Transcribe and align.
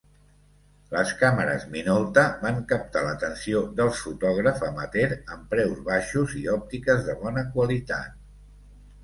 Les 0.93 1.09
càmeres 1.17 1.65
Minolta 1.75 2.23
van 2.45 2.57
captar 2.71 3.03
l"atenció 3.09 3.61
dels 3.81 4.01
fotògraf 4.07 4.65
amateur 4.69 5.13
amb 5.37 5.47
preus 5.53 5.85
baixos 5.93 6.35
i 6.43 6.43
òptiques 6.57 7.07
de 7.11 7.19
bona 7.23 7.47
qualitat. 7.55 8.19